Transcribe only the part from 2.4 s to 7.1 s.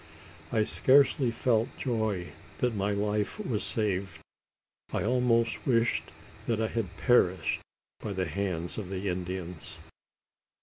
that my life was saved; I almost wished that I had